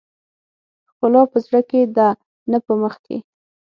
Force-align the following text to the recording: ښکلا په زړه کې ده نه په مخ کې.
ښکلا 0.89 1.21
په 1.31 1.37
زړه 1.45 1.61
کې 1.69 1.81
ده 1.95 2.07
نه 2.51 2.57
په 2.65 2.73
مخ 2.81 2.93
کې. 3.05 3.17